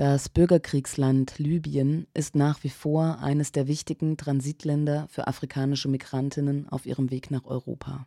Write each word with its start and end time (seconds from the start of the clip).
Das 0.00 0.30
Bürgerkriegsland 0.30 1.38
Libyen 1.38 2.06
ist 2.14 2.34
nach 2.34 2.64
wie 2.64 2.70
vor 2.70 3.18
eines 3.18 3.52
der 3.52 3.68
wichtigen 3.68 4.16
Transitländer 4.16 5.06
für 5.10 5.26
afrikanische 5.26 5.88
Migrantinnen 5.88 6.66
auf 6.70 6.86
ihrem 6.86 7.10
Weg 7.10 7.30
nach 7.30 7.44
Europa. 7.44 8.06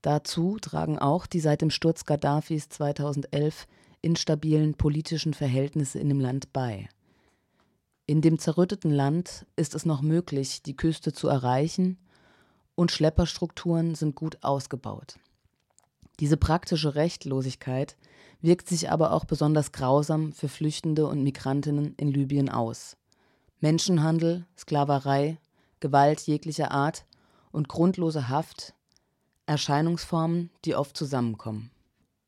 Dazu 0.00 0.56
tragen 0.58 0.98
auch 0.98 1.26
die 1.26 1.40
seit 1.40 1.60
dem 1.60 1.68
Sturz 1.68 2.06
Gaddafis 2.06 2.70
2011 2.70 3.66
instabilen 4.00 4.72
politischen 4.72 5.34
Verhältnisse 5.34 5.98
in 5.98 6.08
dem 6.08 6.18
Land 6.18 6.54
bei. 6.54 6.88
In 8.06 8.22
dem 8.22 8.38
zerrütteten 8.38 8.90
Land 8.90 9.44
ist 9.54 9.74
es 9.74 9.84
noch 9.84 10.00
möglich, 10.00 10.62
die 10.62 10.76
Küste 10.76 11.12
zu 11.12 11.28
erreichen, 11.28 11.98
und 12.74 12.90
Schlepperstrukturen 12.90 13.96
sind 13.96 14.14
gut 14.16 14.38
ausgebaut. 14.40 15.18
Diese 16.20 16.36
praktische 16.36 16.94
Rechtlosigkeit 16.94 17.96
wirkt 18.40 18.68
sich 18.68 18.90
aber 18.90 19.12
auch 19.12 19.24
besonders 19.24 19.72
grausam 19.72 20.32
für 20.32 20.48
Flüchtende 20.48 21.06
und 21.06 21.22
Migrantinnen 21.22 21.94
in 21.96 22.08
Libyen 22.08 22.48
aus. 22.48 22.96
Menschenhandel, 23.60 24.44
Sklaverei, 24.58 25.38
Gewalt 25.80 26.20
jeglicher 26.22 26.72
Art 26.72 27.06
und 27.52 27.68
grundlose 27.68 28.28
Haft, 28.28 28.74
Erscheinungsformen, 29.46 30.50
die 30.64 30.74
oft 30.74 30.96
zusammenkommen. 30.96 31.70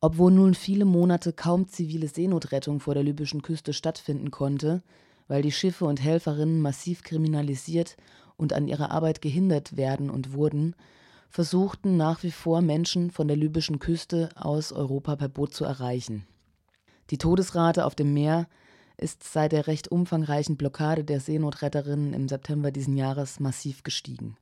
Obwohl 0.00 0.32
nun 0.32 0.54
viele 0.54 0.84
Monate 0.84 1.32
kaum 1.32 1.66
zivile 1.66 2.08
Seenotrettung 2.08 2.78
vor 2.78 2.94
der 2.94 3.02
libyschen 3.02 3.42
Küste 3.42 3.72
stattfinden 3.72 4.30
konnte, 4.30 4.82
weil 5.28 5.42
die 5.42 5.52
Schiffe 5.52 5.86
und 5.86 6.02
Helferinnen 6.02 6.60
massiv 6.60 7.02
kriminalisiert 7.02 7.96
und 8.36 8.52
an 8.52 8.68
ihrer 8.68 8.90
Arbeit 8.90 9.22
gehindert 9.22 9.76
werden 9.76 10.10
und 10.10 10.32
wurden, 10.34 10.74
versuchten 11.34 11.96
nach 11.96 12.22
wie 12.22 12.30
vor 12.30 12.62
Menschen 12.62 13.10
von 13.10 13.26
der 13.26 13.36
libyschen 13.36 13.80
Küste 13.80 14.28
aus 14.36 14.70
Europa 14.70 15.16
per 15.16 15.28
Boot 15.28 15.52
zu 15.52 15.64
erreichen. 15.64 16.24
Die 17.10 17.18
Todesrate 17.18 17.86
auf 17.86 17.96
dem 17.96 18.14
Meer 18.14 18.46
ist 18.98 19.24
seit 19.24 19.50
der 19.50 19.66
recht 19.66 19.88
umfangreichen 19.88 20.56
Blockade 20.56 21.02
der 21.02 21.18
Seenotretterinnen 21.18 22.14
im 22.14 22.28
September 22.28 22.70
diesen 22.70 22.96
Jahres 22.96 23.40
massiv 23.40 23.82
gestiegen. 23.82 24.36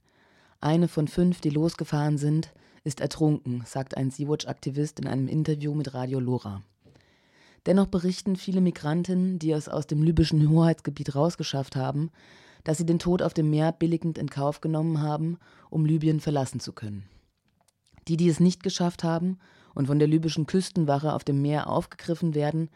Eine 0.61 0.87
von 0.87 1.09
fünf, 1.09 1.41
die 1.41 1.49
losgefahren 1.49 2.19
sind, 2.19 2.53
ist 2.85 3.01
ertrunken, 3.01 3.63
sagt 3.65 3.97
ein 3.97 4.11
Sea-Watch-Aktivist 4.11 5.01
in 5.01 5.07
einem 5.07 5.29
Interview 5.29 5.75
mit 5.75 5.95
Radio 5.95 6.21
Lora. 6.21 6.61
Dennoch 7.65 7.87
berichten 7.87 8.37
viele 8.37 8.61
Migrantinnen, 8.61 9.39
die 9.39 9.53
es 9.53 9.71
aus 9.71 9.87
dem 9.87 10.03
libyschen 10.03 10.47
Hoheitsgebiet 10.51 11.15
rausgeschafft 11.15 11.75
haben, 11.75 12.11
dass 12.65 12.79
sie 12.79 12.87
den 12.87 12.99
Tod 12.99 13.23
auf 13.23 13.35
dem 13.35 13.51
Meer 13.51 13.73
billigend 13.73 14.19
in 14.19 14.31
Kauf 14.31 14.61
genommen 14.61 15.01
haben, 15.01 15.39
um 15.71 15.85
Libyen 15.85 16.21
verlassen 16.21 16.61
zu 16.61 16.73
können. 16.73 17.05
Die, 18.09 18.17
die 18.17 18.29
es 18.29 18.41
nicht 18.41 18.63
geschafft 18.63 19.05
haben 19.05 19.39
und 19.75 19.87
von 19.87 19.99
der 19.99 20.09
libyschen 20.09 20.47
Küstenwache 20.47 21.13
auf 21.13 21.25
dem 21.25 21.41
Meer 21.41 21.69
aufgegriffen 21.69 22.35
werden, 22.35 22.69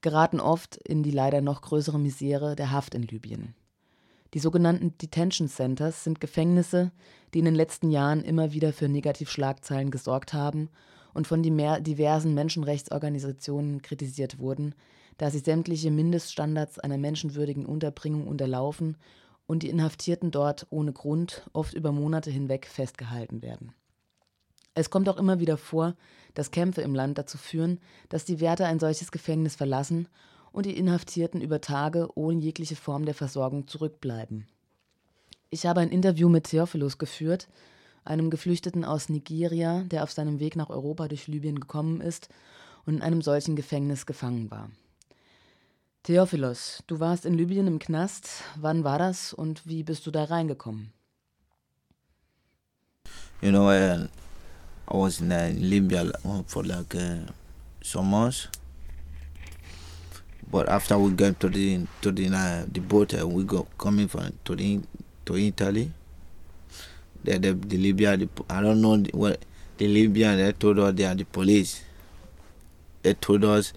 geraten 0.00 0.40
oft 0.40 0.76
in 0.76 1.02
die 1.02 1.10
leider 1.10 1.40
noch 1.40 1.62
größere 1.62 1.98
Misere 1.98 2.56
der 2.56 2.70
Haft 2.70 2.94
in 2.94 3.02
Libyen. 3.02 3.54
Die 4.32 4.38
sogenannten 4.38 4.96
Detention 4.96 5.48
Centers 5.48 6.04
sind 6.04 6.20
Gefängnisse, 6.20 6.92
die 7.34 7.40
in 7.40 7.44
den 7.44 7.54
letzten 7.54 7.90
Jahren 7.90 8.22
immer 8.22 8.52
wieder 8.52 8.72
für 8.72 8.88
Negativschlagzeilen 8.88 9.90
gesorgt 9.90 10.32
haben 10.32 10.70
und 11.12 11.26
von 11.26 11.42
diversen 11.42 12.34
Menschenrechtsorganisationen 12.34 13.82
kritisiert 13.82 14.38
wurden, 14.38 14.74
da 15.18 15.30
sie 15.30 15.40
sämtliche 15.40 15.90
Mindeststandards 15.90 16.78
einer 16.78 16.96
menschenwürdigen 16.96 17.66
Unterbringung 17.66 18.28
unterlaufen 18.28 18.96
und 19.50 19.64
die 19.64 19.68
Inhaftierten 19.68 20.30
dort 20.30 20.68
ohne 20.70 20.92
Grund 20.92 21.42
oft 21.52 21.74
über 21.74 21.90
Monate 21.90 22.30
hinweg 22.30 22.66
festgehalten 22.66 23.42
werden. 23.42 23.72
Es 24.74 24.90
kommt 24.90 25.08
auch 25.08 25.16
immer 25.16 25.40
wieder 25.40 25.56
vor, 25.56 25.96
dass 26.34 26.52
Kämpfe 26.52 26.82
im 26.82 26.94
Land 26.94 27.18
dazu 27.18 27.36
führen, 27.36 27.80
dass 28.08 28.24
die 28.24 28.38
Wärter 28.38 28.66
ein 28.66 28.78
solches 28.78 29.10
Gefängnis 29.10 29.56
verlassen 29.56 30.06
und 30.52 30.66
die 30.66 30.76
Inhaftierten 30.78 31.40
über 31.40 31.60
Tage 31.60 32.10
ohne 32.14 32.38
jegliche 32.38 32.76
Form 32.76 33.04
der 33.04 33.14
Versorgung 33.14 33.66
zurückbleiben. 33.66 34.46
Ich 35.50 35.66
habe 35.66 35.80
ein 35.80 35.90
Interview 35.90 36.28
mit 36.28 36.44
Theophilus 36.44 36.98
geführt, 36.98 37.48
einem 38.04 38.30
Geflüchteten 38.30 38.84
aus 38.84 39.08
Nigeria, 39.08 39.82
der 39.82 40.04
auf 40.04 40.12
seinem 40.12 40.38
Weg 40.38 40.54
nach 40.54 40.70
Europa 40.70 41.08
durch 41.08 41.26
Libyen 41.26 41.58
gekommen 41.58 42.00
ist 42.00 42.28
und 42.86 42.94
in 42.94 43.02
einem 43.02 43.20
solchen 43.20 43.56
Gefängnis 43.56 44.06
gefangen 44.06 44.48
war. 44.48 44.70
Theophilos, 46.02 46.82
du 46.86 46.98
warst 46.98 47.26
in 47.26 47.34
Libyen 47.34 47.66
im 47.66 47.78
Knast. 47.78 48.42
Wann 48.56 48.84
war 48.84 48.98
das 48.98 49.34
und 49.34 49.60
wie 49.66 49.82
bist 49.82 50.06
du 50.06 50.10
da 50.10 50.24
reingekommen? 50.24 50.94
You 53.42 53.50
know, 53.50 53.68
uh, 53.68 54.06
I 54.88 54.96
was 54.96 55.20
in, 55.20 55.30
uh, 55.30 55.52
Libya 55.54 56.10
for 56.46 56.64
like 56.64 56.94
uh, 56.94 57.30
some 57.82 58.08
months. 58.08 58.48
But 60.50 60.70
after 60.70 60.98
we 60.98 61.10
got 61.10 61.38
to 61.40 61.50
the 61.50 61.86
to 62.00 62.10
the 62.10 62.28
uh, 62.28 62.64
the 62.72 62.80
boat, 62.80 63.12
uh, 63.12 63.28
we 63.28 63.44
go 63.44 63.66
coming 63.76 64.08
from 64.08 64.32
to 64.44 64.56
the 64.56 64.80
to 65.26 65.36
Italy. 65.36 65.92
The 67.24 67.38
the, 67.38 67.52
the 67.52 67.76
Libya, 67.76 68.16
the, 68.16 68.28
I 68.48 68.62
don't 68.62 68.80
know 68.80 68.96
the, 68.96 69.10
what 69.12 69.44
the 69.76 69.86
Libyan. 69.86 70.38
They 70.38 70.52
told 70.52 70.78
us 70.78 70.94
they 70.94 71.04
are 71.04 71.14
the 71.14 71.24
police. 71.24 71.82
They 73.02 73.12
told 73.12 73.44
us 73.44 73.74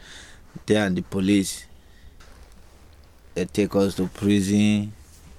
they 0.65 0.77
are 0.77 0.89
the 0.89 1.01
police 1.01 1.65
they 3.33 3.45
take 3.45 3.75
us 3.75 3.95
to 3.95 4.07
prison, 4.07 4.93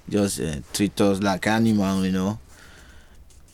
just 0.09 0.39
uh, 0.39 0.55
treat 0.73 0.99
us 1.01 1.21
like 1.21 1.47
animal, 1.47 2.05
you 2.05 2.11
know. 2.11 2.39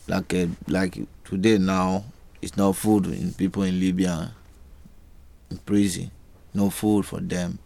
Like 0.08 0.34
uh, 0.34 0.46
like 0.66 0.98
today 1.24 1.58
now, 1.58 2.04
it's 2.40 2.56
no 2.56 2.72
food 2.72 3.06
in 3.06 3.32
people 3.32 3.62
in 3.62 3.78
Libya, 3.78 4.32
in 5.50 5.58
prison, 5.58 6.10
no 6.52 6.70
food 6.70 7.06
for 7.06 7.20
them. 7.20 7.58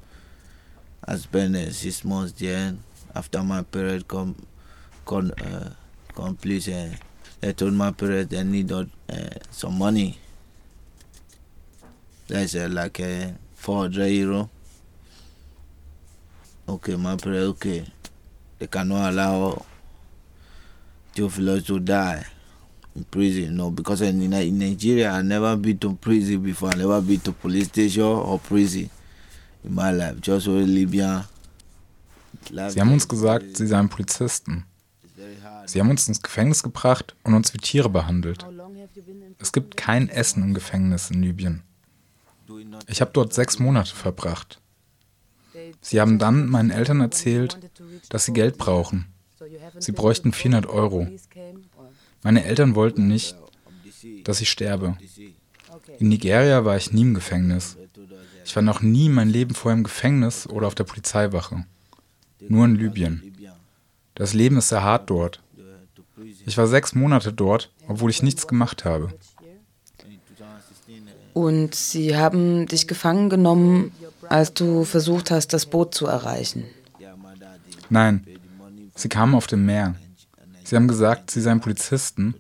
I 1.04 1.16
spent 1.16 1.56
uh, 1.56 1.70
six 1.70 2.04
months 2.04 2.32
there. 2.32 2.75
After 3.14 3.43
my 3.43 3.62
period 3.62 4.06
come, 4.06 4.37
come, 5.06 5.32
uh, 5.43 5.70
complete, 6.14 6.69
uh, 6.69 6.88
they 7.41 7.53
told 7.54 7.72
my 7.72 7.91
parents 7.93 8.31
they 8.31 8.44
need 8.44 8.70
uh, 8.70 8.84
some 9.50 9.78
money. 9.78 10.19
That's 12.28 12.54
uh, 12.54 12.69
like 12.70 13.00
uh, 13.00 13.28
400 13.54 14.06
euro 14.08 14.50
okay, 16.69 16.97
my 16.97 17.16
prayer, 17.16 17.44
okay, 17.44 17.84
they 18.59 18.66
cannot 18.66 19.10
allow 19.10 19.65
Theophilus 21.15 21.65
to 21.65 21.78
die 21.78 22.25
in 22.94 23.04
prison. 23.04 23.56
No, 23.56 23.71
because 23.71 24.03
in, 24.03 24.21
in 24.32 24.59
Nigeria, 24.59 25.12
I 25.12 25.22
never 25.22 25.56
been 25.56 25.78
to 25.78 25.94
prison 25.94 26.43
before. 26.43 26.71
I 26.71 26.76
never 26.76 27.00
been 27.00 27.21
to 27.21 27.32
police 27.32 27.69
station 27.69 28.05
or 28.05 28.38
prison 28.38 28.91
in 29.65 29.75
my 29.75 29.91
life. 29.91 30.21
Just 30.21 30.49
only 30.49 30.66
Libya. 30.66 31.26
Sie 32.69 32.81
haben 32.81 32.93
uns 32.93 33.09
gesagt, 33.09 33.56
sie 33.56 33.66
seien 33.66 33.88
Polizisten. 33.88 34.65
Sie 35.66 35.81
haben 35.81 35.91
uns 35.91 36.06
ins 36.06 36.22
Gefängnis 36.22 36.62
gebracht 36.62 37.16
und 37.25 37.34
uns 37.34 37.53
wie 37.53 37.59
Tiere 37.59 37.88
behandelt. 37.88 38.47
Es 39.38 39.53
gibt 39.53 39.76
kein 39.76 40.09
Essen 40.09 40.43
im 40.43 40.55
Gefängnis 40.55 41.10
in 41.10 41.22
Libyen. 41.22 41.62
Ich 42.87 43.00
habe 43.00 43.10
dort 43.12 43.34
sechs 43.34 43.59
Monate 43.59 43.94
verbracht. 43.94 44.60
Sie 45.81 46.00
haben 46.00 46.19
dann 46.19 46.48
meinen 46.48 46.70
Eltern 46.70 47.00
erzählt, 47.00 47.59
dass 48.09 48.25
sie 48.25 48.32
Geld 48.32 48.59
brauchen. 48.59 49.06
Sie 49.78 49.92
bräuchten 49.92 50.32
400 50.32 50.66
Euro. 50.66 51.06
Meine 52.22 52.44
Eltern 52.44 52.75
wollten 52.75 53.06
nicht, 53.06 53.37
dass 54.25 54.41
ich 54.41 54.50
sterbe. 54.50 54.97
In 55.98 56.09
Nigeria 56.09 56.64
war 56.64 56.76
ich 56.76 56.92
nie 56.92 57.03
im 57.03 57.14
Gefängnis. 57.14 57.76
Ich 58.44 58.54
war 58.54 58.62
noch 58.62 58.81
nie 58.81 59.09
mein 59.09 59.28
Leben 59.28 59.54
vorher 59.54 59.76
im 59.76 59.84
Gefängnis 59.84 60.47
oder 60.47 60.66
auf 60.66 60.75
der 60.75 60.84
Polizeiwache. 60.84 61.64
Nur 62.41 62.64
in 62.64 62.76
Libyen. 62.76 63.37
Das 64.14 64.34
Leben 64.34 64.56
ist 64.56 64.69
sehr 64.69 64.82
hart 64.82 65.10
dort. 65.10 65.43
Ich 66.47 66.56
war 66.56 66.66
sechs 66.66 66.94
Monate 66.94 67.32
dort, 67.32 67.72
obwohl 67.88 68.10
ich 68.10 68.22
nichts 68.22 68.47
gemacht 68.47 68.84
habe. 68.84 69.12
Und 71.34 71.75
sie 71.75 72.16
haben 72.16 72.66
dich 72.66 72.88
gefangen 72.88 73.28
genommen, 73.28 73.93
als 74.28 74.53
du 74.54 74.84
versucht 74.84 75.31
hast, 75.31 75.53
das 75.53 75.66
Boot 75.66 75.94
zu 75.94 76.06
erreichen? 76.06 76.64
Nein, 77.88 78.26
sie 78.94 79.08
kamen 79.08 79.34
auf 79.34 79.46
dem 79.46 79.64
Meer. 79.67 79.94
Sie 80.64 80.75
haben 80.75 80.88
gesagt, 80.88 81.31
sie 81.31 81.40
seien 81.40 81.61
Polizisten 81.61 82.34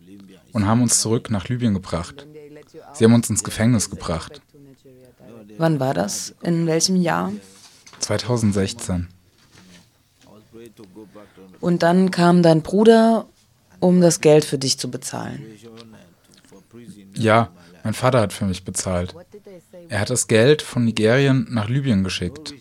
und 0.52 0.66
haben 0.66 0.82
uns 0.82 1.00
zurück 1.00 1.30
nach 1.30 1.48
Libyen 1.48 1.74
gebracht. 1.74 2.26
Sie 2.92 3.04
haben 3.04 3.14
uns 3.14 3.30
ins 3.30 3.44
Gefängnis 3.44 3.90
gebracht. 3.90 4.40
Wann 5.58 5.80
war 5.80 5.94
das? 5.94 6.34
In 6.42 6.66
welchem 6.66 6.96
Jahr? 6.96 7.32
2016. 8.00 9.08
Und 11.60 11.82
dann 11.82 12.10
kam 12.10 12.42
dein 12.42 12.62
Bruder, 12.62 13.26
um 13.80 14.00
das 14.00 14.20
Geld 14.20 14.44
für 14.44 14.58
dich 14.58 14.78
zu 14.78 14.90
bezahlen. 14.90 15.44
Ja, 17.14 17.50
mein 17.84 17.94
Vater 17.94 18.20
hat 18.20 18.32
für 18.32 18.44
mich 18.44 18.64
bezahlt. 18.64 19.14
Er 19.88 20.00
hat 20.00 20.10
das 20.10 20.26
Geld 20.26 20.62
von 20.62 20.84
Nigerien 20.84 21.46
nach 21.50 21.68
Libyen 21.68 22.04
geschickt. 22.04 22.54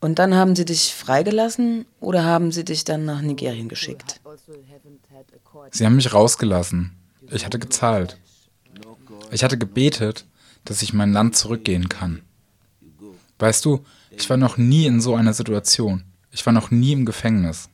Und 0.00 0.18
dann 0.18 0.34
haben 0.34 0.54
sie 0.54 0.64
dich 0.64 0.94
freigelassen 0.94 1.86
oder 2.00 2.24
haben 2.24 2.52
sie 2.52 2.64
dich 2.64 2.84
dann 2.84 3.04
nach 3.04 3.22
Nigerien 3.22 3.68
geschickt? 3.68 4.20
Sie 5.70 5.84
haben 5.84 5.96
mich 5.96 6.12
rausgelassen. 6.12 6.92
Ich 7.30 7.44
hatte 7.44 7.58
gezahlt. 7.58 8.18
Ich 9.32 9.42
hatte 9.42 9.58
gebetet, 9.58 10.26
dass 10.64 10.82
ich 10.82 10.92
mein 10.92 11.12
Land 11.12 11.36
zurückgehen 11.36 11.88
kann. 11.88 12.22
Weißt 13.38 13.64
du, 13.64 13.84
Ich 14.18 14.30
war 14.30 14.36
noch 14.36 14.56
nie 14.56 14.86
in 14.86 15.00
so 15.00 15.14
einer 15.14 15.34
Situation. 15.34 16.04
Ich 16.30 16.44
war 16.46 16.52
noch 16.52 16.70
nie 16.70 16.92
im 16.92 17.04
Gefängnis. 17.04 17.68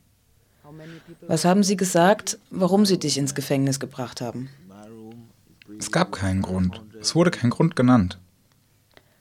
Was 1.29 1.45
haben 1.45 1.63
Sie 1.63 1.77
gesagt, 1.77 2.39
warum 2.51 2.85
Sie 2.85 2.99
dich 2.99 3.17
ins 3.17 3.35
Gefängnis 3.35 3.79
gebracht 3.79 4.21
haben? 4.21 4.49
Es 5.83 5.91
gab 5.91 6.13
keinen 6.13 6.43
Grund. 6.43 6.81
Es 7.01 7.17
wurde 7.17 7.33
kein 7.33 7.51
Grund 7.51 7.75
genannt. 7.75 8.17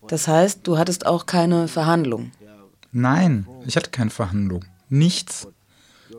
Das 0.07 0.27
heißt, 0.27 0.59
du 0.61 0.77
hattest 0.77 1.07
auch 1.07 1.25
keine 1.25 1.67
Verhandlung? 1.67 2.29
Nein, 2.91 3.47
ich 3.65 3.75
hatte 3.75 3.89
keine 3.89 4.11
Verhandlung. 4.11 4.63
Nichts. 4.87 5.47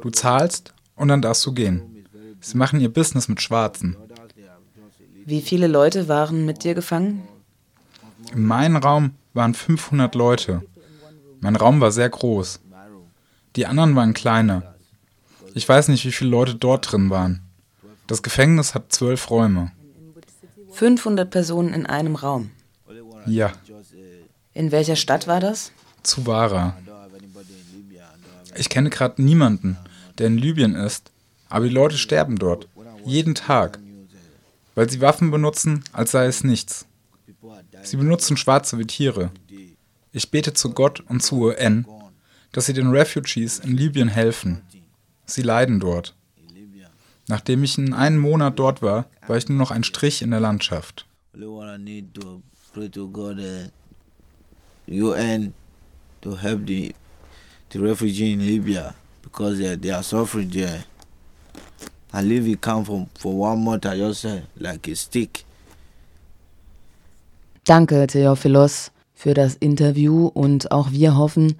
Du 0.03 0.11
zahlst 0.11 0.75
und 0.97 1.07
dann 1.07 1.23
darfst 1.23 1.47
du 1.47 1.53
gehen. 1.53 2.09
Sie 2.41 2.57
machen 2.57 2.81
ihr 2.81 2.93
Business 2.93 3.29
mit 3.29 3.41
Schwarzen. 3.41 3.97
Wie 5.25 5.43
viele 5.43 5.69
Leute 5.69 6.09
waren 6.09 6.45
mit 6.45 6.65
dir 6.65 6.75
gefangen? 6.75 7.23
In 8.35 8.45
meinem 8.45 8.79
Raum 8.79 9.13
waren 9.35 9.55
500 9.55 10.13
Leute. 10.17 10.63
Mein 11.39 11.55
Raum 11.55 11.81
war 11.81 11.93
sehr 11.93 12.09
groß. 12.11 12.59
Die 13.55 13.67
anderen 13.67 13.95
waren 13.95 14.13
kleiner. 14.13 14.75
Ich 15.55 15.69
weiß 15.69 15.87
nicht, 15.87 16.05
wie 16.05 16.11
viele 16.11 16.31
Leute 16.31 16.57
dort 16.57 16.91
drin 16.91 17.11
waren. 17.11 17.43
Das 18.09 18.25
Gefängnis 18.25 18.75
hat 18.75 18.91
zwölf 18.93 19.31
Räume. 19.31 19.71
500 20.73 21.31
Personen 21.31 21.75
in 21.75 21.87
einem 21.87 22.17
Raum? 22.17 22.51
Ja. 23.27 23.53
In 24.55 24.73
welcher 24.73 24.97
Stadt 24.97 25.27
war 25.27 25.41
das? 25.41 25.73
Zuwara. 26.03 26.77
Ich 28.57 28.69
kenne 28.69 28.91
gerade 28.91 29.23
niemanden, 29.23 29.79
der 30.19 30.27
in 30.27 30.37
Libyen 30.37 30.75
ist, 30.75 31.11
aber 31.49 31.67
die 31.67 31.75
Leute 31.75 31.97
sterben 31.97 32.39
dort. 32.39 32.69
Jeden 33.05 33.35
Tag. 33.35 33.79
Weil 34.75 34.91
sie 34.91 35.01
Waffen 35.01 35.31
benutzen, 35.31 35.85
als 35.93 36.13
sei 36.13 36.27
es 36.27 36.45
nichts. 36.45 36.87
Sie 37.83 37.97
benutzen 37.97 38.37
Schwarze 38.37 38.79
wie 38.79 38.87
Tiere. 38.87 39.31
Ich 40.13 40.31
bete 40.31 40.53
zu 40.53 40.73
Gott 40.73 41.01
und 41.01 41.23
zu 41.23 41.37
UN, 41.37 41.87
dass 42.53 42.67
sie 42.67 42.75
den 42.75 42.91
Refugees 42.91 43.59
in 43.59 43.77
Libyen 43.77 44.09
helfen. 44.09 44.63
Sie 45.25 45.43
leiden 45.43 45.81
dort. 45.81 46.15
Nachdem 47.33 47.65
ich 47.65 47.79
in 47.79 47.95
einem 47.95 48.19
Monat 48.19 48.59
dort 48.59 48.83
war, 48.83 49.07
war 49.27 49.39
ich 49.39 49.49
nur 49.49 49.57
noch 49.57 49.71
ein 49.71 49.85
Strich 49.85 50.21
in 50.21 50.33
der 50.33 50.41
Landschaft. 50.41 51.07
UN 54.87 55.55
to 56.21 56.37
help 56.37 56.67
the 56.67 56.95
the 57.71 57.79
refugee 57.79 58.35
in 58.35 58.41
Libya 58.41 58.95
because 59.23 59.57
they, 59.57 59.75
they 59.79 59.91
are 59.91 60.03
suffering 60.03 60.51
there. 60.51 60.85
I 62.13 62.21
leave 62.21 62.45
the 62.45 62.57
camp 62.57 62.89
for, 62.89 63.07
for 63.19 63.33
one 63.33 63.65
month, 63.65 63.87
I 63.87 63.97
just 63.97 64.27
like 64.59 64.87
a 64.89 64.95
stick. 64.95 65.47
Danke, 67.65 68.07
Theophilos, 68.09 68.91
für 69.15 69.33
das 69.33 69.55
Interview 69.55 70.27
und 70.27 70.71
auch 70.71 70.91
wir 70.91 71.17
hoffen, 71.17 71.55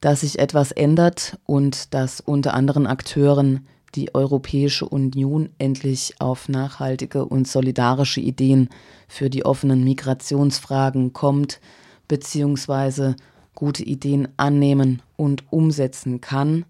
dass 0.00 0.22
sich 0.22 0.38
etwas 0.38 0.72
ändert 0.72 1.36
und 1.44 1.92
dass 1.92 2.22
unter 2.22 2.54
anderen 2.54 2.86
Akteuren 2.86 3.66
die 3.94 4.14
Europäische 4.14 4.88
Union 4.88 5.48
endlich 5.58 6.14
auf 6.18 6.48
nachhaltige 6.48 7.24
und 7.24 7.48
solidarische 7.48 8.20
Ideen 8.20 8.68
für 9.08 9.30
die 9.30 9.44
offenen 9.44 9.84
Migrationsfragen 9.84 11.12
kommt, 11.12 11.60
beziehungsweise 12.06 13.16
gute 13.54 13.82
Ideen 13.82 14.28
annehmen 14.36 15.02
und 15.16 15.44
umsetzen 15.50 16.20
kann. 16.20 16.64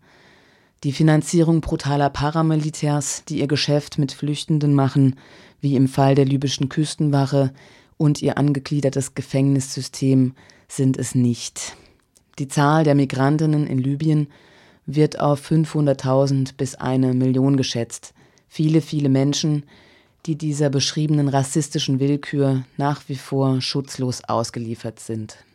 Die 0.84 0.92
Finanzierung 0.92 1.60
brutaler 1.60 2.08
Paramilitärs, 2.08 3.24
die 3.28 3.40
ihr 3.40 3.48
Geschäft 3.48 3.98
mit 3.98 4.12
Flüchtenden 4.12 4.74
machen, 4.74 5.16
wie 5.60 5.74
im 5.74 5.88
Fall 5.88 6.14
der 6.14 6.24
libyschen 6.24 6.68
Küstenwache, 6.68 7.52
und 7.96 8.22
ihr 8.22 8.38
angegliedertes 8.38 9.14
Gefängnissystem 9.14 10.34
sind 10.68 10.96
es 10.96 11.16
nicht. 11.16 11.76
Die 12.38 12.46
Zahl 12.46 12.84
der 12.84 12.94
Migrantinnen 12.94 13.66
in 13.66 13.78
Libyen 13.78 14.28
wird 14.88 15.20
auf 15.20 15.48
500.000 15.48 16.54
bis 16.56 16.74
eine 16.74 17.12
Million 17.12 17.56
geschätzt. 17.56 18.14
Viele, 18.48 18.80
viele 18.80 19.10
Menschen, 19.10 19.64
die 20.26 20.34
dieser 20.34 20.70
beschriebenen 20.70 21.28
rassistischen 21.28 22.00
Willkür 22.00 22.64
nach 22.78 23.02
wie 23.08 23.16
vor 23.16 23.60
schutzlos 23.60 24.24
ausgeliefert 24.24 24.98
sind. 24.98 25.44